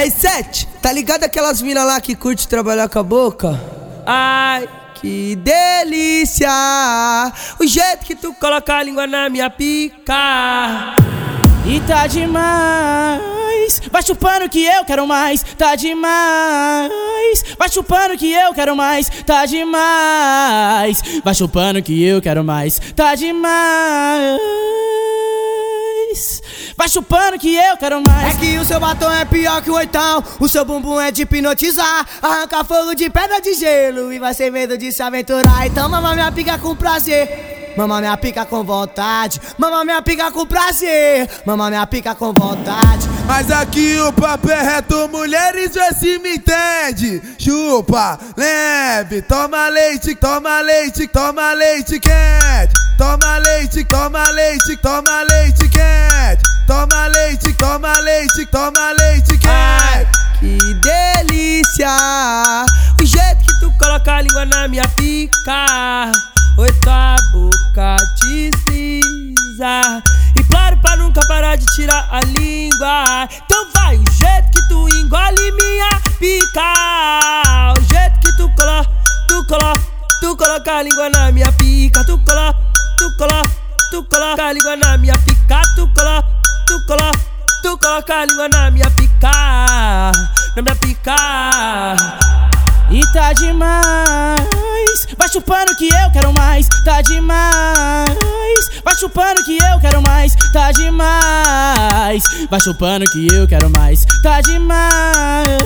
[0.00, 3.60] R7, tá ligado aquelas minas lá que curte trabalhar com a boca?
[4.06, 6.48] Ai, que delícia!
[7.58, 10.14] O jeito que tu coloca a língua na minha pica.
[11.66, 13.20] E tá demais,
[13.92, 16.90] vai chupando que eu quero mais, tá demais.
[17.58, 21.02] Vai chupando que eu quero mais, tá demais.
[21.22, 24.40] Vai chupando que eu quero mais, tá demais.
[26.80, 28.34] Vai chupando que eu quero mais.
[28.34, 30.24] É que o seu batom é pior que o oitão.
[30.40, 32.06] O seu bumbum é de hipnotizar.
[32.22, 34.10] Arranca fogo de pedra de gelo.
[34.10, 35.66] E vai sem medo de se aventurar.
[35.66, 37.74] Então mama minha pica com prazer.
[37.76, 39.38] Mama minha pica com vontade.
[39.58, 41.28] Mama minha pica com prazer.
[41.44, 43.06] Mama minha pica com vontade.
[43.26, 47.20] Mas aqui o papo é reto, mulheres vê se me entende.
[47.38, 52.72] Chupa, leve, toma leite, toma leite, toma leite quente.
[52.96, 56.49] Toma leite, toma leite, toma leite quente.
[58.50, 60.06] Toma leite Ai,
[60.38, 61.94] que delícia!
[63.00, 66.12] O jeito que tu coloca a língua na minha pica.
[66.58, 70.02] Oi, tua boca desliza.
[70.38, 73.28] Imploro pra nunca parar de tirar a língua.
[73.44, 77.74] Então vai, o jeito que tu engole minha pica.
[77.78, 78.90] O jeito que tu coloca,
[79.28, 79.80] tu coloca,
[80.20, 82.04] tu coloca a língua na minha pica.
[82.04, 82.58] Tu coloca,
[82.98, 83.50] tu coloca,
[83.90, 85.62] tu coloca a língua na minha pica.
[85.76, 86.09] Tu coloca
[88.00, 89.30] coloca a língua na minha pica,
[90.56, 91.16] na minha pica.
[92.90, 98.18] E tá demais, vai chupando que eu quero mais, tá demais.
[98.84, 102.24] Vai chupando que eu quero mais, tá demais.
[102.50, 105.60] Vai chupando que eu quero mais, tá demais.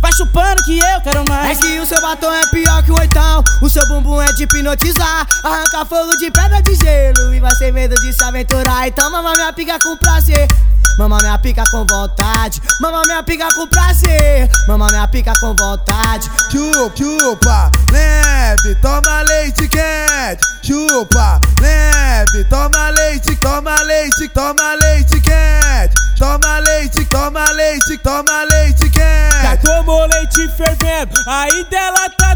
[0.00, 1.58] Vai chupando que eu quero mais.
[1.58, 3.42] É que o seu batom é pior que o oitão.
[3.60, 5.26] O seu bumbum é de hipnotizar.
[5.44, 7.27] Arranca fogo de pedra de gelo.
[7.68, 8.88] Sem medo de se aventurar.
[8.88, 10.48] Então mama minha pica com prazer.
[10.98, 12.62] Mama minha pica com vontade.
[12.80, 14.48] Mama minha pica com prazer.
[14.66, 16.30] Mama minha pica com vontade.
[16.50, 20.40] Chupa, chupa, leve, toma leite quente.
[20.62, 25.94] Chupa, leve, toma leite, toma leite, toma leite quente.
[26.18, 29.42] Toma leite, toma leite, toma leite quente.
[29.42, 32.27] Já tomou leite fervendo, aí dela tá.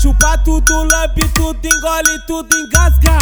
[0.00, 3.18] Chupa tudo, lambe tudo, engole tudo, engasga.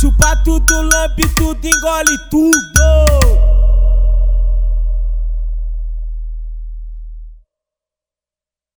[0.00, 3.25] Chupa tudo, lambe tudo, engole tudo.